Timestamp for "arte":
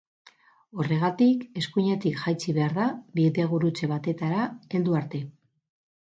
5.01-5.21